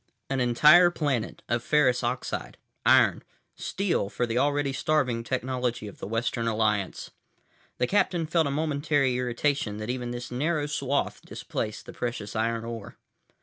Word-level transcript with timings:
An 0.31 0.39
entire 0.39 0.89
planet 0.89 1.43
of 1.47 1.61
ferrous 1.63 2.03
oxide—iron—steel 2.03 4.09
for 4.09 4.25
the 4.25 4.39
already 4.39 4.73
starving 4.73 5.23
technology 5.23 5.87
of 5.87 5.99
the 5.99 6.07
Western 6.07 6.47
Alliance. 6.47 7.11
The 7.77 7.85
captain 7.85 8.25
felt 8.25 8.47
a 8.47 8.49
momentary 8.49 9.15
irritation 9.17 9.77
that 9.77 9.91
even 9.91 10.09
this 10.09 10.31
narrow 10.31 10.65
swath 10.65 11.21
displaced 11.21 11.85
the 11.85 11.93
precious 11.93 12.35
iron 12.35 12.65
ore. 12.65 12.97